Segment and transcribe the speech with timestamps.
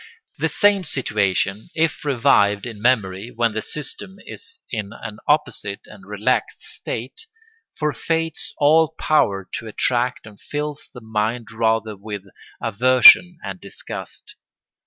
[0.39, 6.07] The same situation, if revived in memory when the system is in an opposite and
[6.07, 7.27] relaxed state,
[7.77, 12.23] forfeits all power to attract and fills the mind rather with
[12.59, 14.33] aversion and disgust.